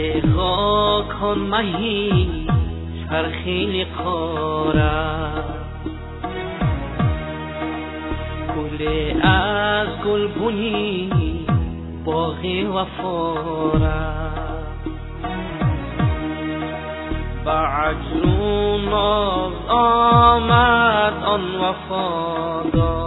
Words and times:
دریغا 0.00 1.02
کن 1.02 1.38
مهی 1.38 2.46
خیلی 3.44 3.84
قاره 3.84 4.90
گل 8.56 8.86
از 9.22 9.88
گل 10.04 10.26
بونی 10.26 11.10
باغی 12.04 12.64
وفاره 12.64 14.00
با 17.44 17.52
عجز 17.52 18.24
و 18.24 18.78
ناز 18.78 19.52
آمد 19.68 21.24
آن 21.24 21.56
وفادار. 21.60 23.00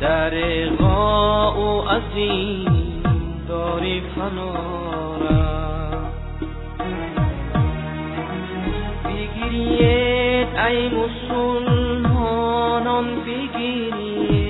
دریغا 0.00 1.52
و 1.60 1.88
عظیم 1.88 2.85
داری 3.48 4.02
فناره 4.14 5.46
بگیرید 9.04 10.48
ای 10.56 10.88
مسلمانان 10.88 12.44
بگیرید. 13.24 14.46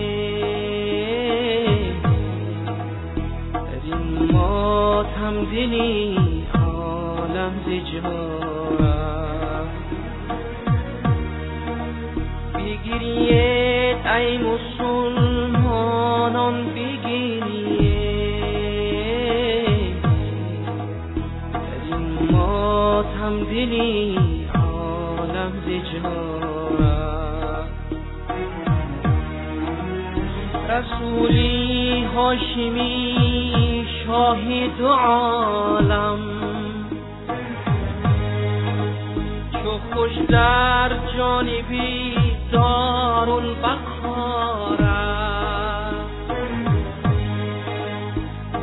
در 3.52 3.82
این 3.84 4.32
ماتم 4.32 5.44
دلی 5.44 6.18
عالم 6.64 7.52
زجارم 7.66 8.86
بگیرید 12.54 14.06
ای 14.06 14.38
مسلمانان 14.38 14.95
ماتم 22.96 23.44
دلی 23.44 24.18
رسولی 30.68 32.04
هاشمی 32.04 33.86
شاهد 34.06 34.82
عالم. 34.82 36.18
چو 39.52 39.70
خوش 39.94 40.12
در 40.28 40.90
جانبی 41.16 42.14
دار 42.52 43.30
البقاره 43.30 44.76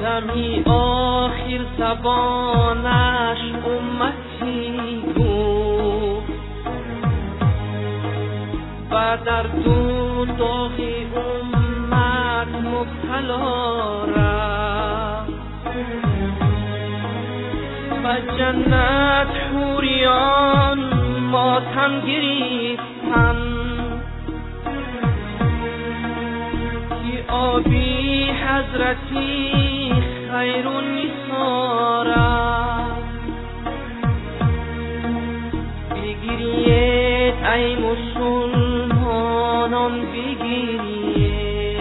دمی 0.02 0.64
آخر 0.66 1.59
زبانش 1.78 3.22
و 9.14 9.17
در 9.25 9.44
دو 9.44 10.25
داغی 10.25 11.08
امت 11.16 12.47
مبتلا 12.47 14.05
و 18.03 18.17
جنت 18.38 19.28
حوریان 19.53 20.80
ماتم 21.20 22.02
گریفتن 22.08 23.38
که 26.89 27.31
آبی 27.31 28.31
حضرتی 28.31 29.94
خیر 30.31 30.67
مسلمانان 39.93 40.11
بگیرید 40.11 41.73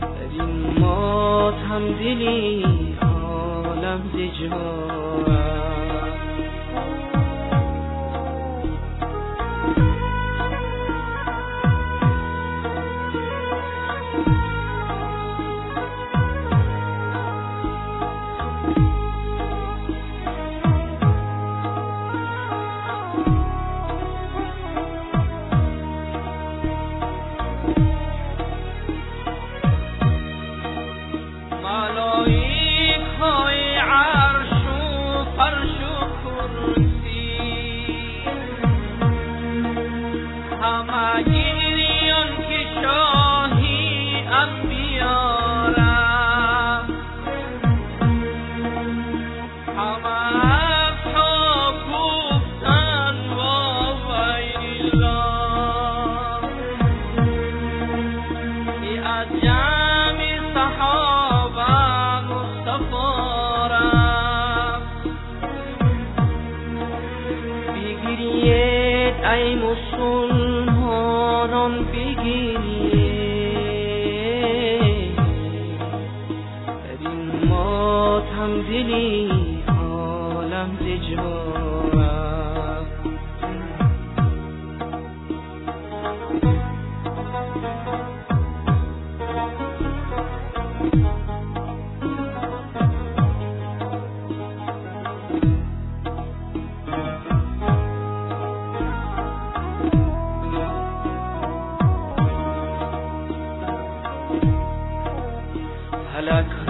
در 0.00 0.30
این 0.32 0.78
ماتم 0.80 1.92
دلی 1.92 2.64
زجارم 4.12 4.93
همه 40.74 41.33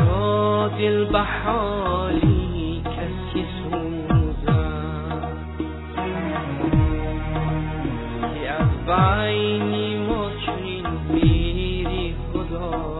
فلک 0.04 0.08
را 0.08 0.68
دل 0.78 1.04
به 1.04 1.20
حالی 1.20 2.82
کسی 2.84 3.44
سوزد 3.62 5.24
که 8.34 8.50
از 8.50 8.86
بینی 8.86 9.96
ما 9.96 10.30
چنین 10.46 10.86
میری 11.08 12.14
خدا 12.32 12.94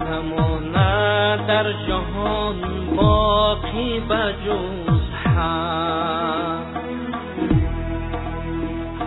نماند 0.00 1.46
در 1.46 1.72
جهان 1.86 2.56
باقی 2.96 4.00
بجز 4.00 5.00
هم 5.24 6.62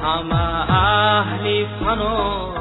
همه 0.03 0.71
اهل 0.71 1.65
فنا 1.65 2.54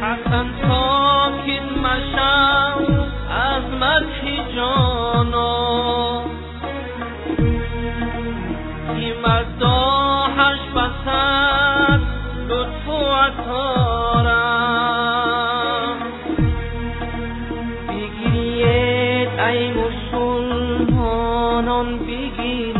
حسن 0.00 0.46
ساکن 0.62 1.66
مشم 1.84 2.78
از 3.30 3.62
مدح 3.80 4.22
جانا. 4.56 6.22
که 8.96 9.14
مداحش 9.24 10.58
بسد 10.76 12.00
لطف 12.48 12.88
و 12.88 12.90
عطا 13.14 14.20
را 14.20 14.50
بگیرید 17.88 19.30
ای 19.40 19.72
مسلمانان 20.92 21.88
بگیرید 21.98 22.79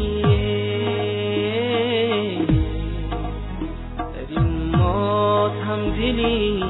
ای 6.31 6.63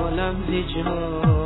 عالم 0.00 0.36
زجا 0.48 1.37